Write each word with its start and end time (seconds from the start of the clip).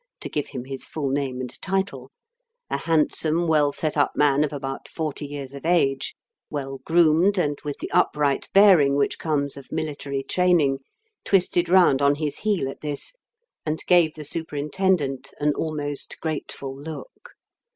to 0.19 0.29
give 0.29 0.47
him 0.47 0.65
his 0.65 0.87
full 0.87 1.09
name 1.09 1.39
and 1.39 1.61
title 1.61 2.09
a 2.71 2.77
handsome, 2.77 3.45
well 3.47 3.71
set 3.71 3.95
up 3.95 4.11
man 4.15 4.43
of 4.43 4.51
about 4.51 4.87
forty 4.87 5.27
years 5.27 5.53
of 5.53 5.63
age, 5.63 6.15
well 6.49 6.79
groomed, 6.85 7.37
and 7.37 7.59
with 7.63 7.77
the 7.77 7.91
upright 7.91 8.49
bearing 8.51 8.95
which 8.95 9.19
comes 9.19 9.55
of 9.55 9.71
military 9.71 10.23
training, 10.23 10.79
twisted 11.23 11.69
round 11.69 12.01
on 12.01 12.15
his 12.15 12.39
heel 12.39 12.67
at 12.67 12.81
this 12.81 13.13
and 13.63 13.85
gave 13.85 14.15
the 14.15 14.23
superintendent 14.25 15.35
an 15.39 15.53
almost 15.53 16.19
grateful 16.19 16.75
look. 16.75 17.35